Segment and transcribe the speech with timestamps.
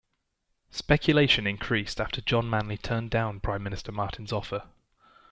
[0.71, 4.63] Speculation increased after John Manley turned down Prime Minister Martin's offer.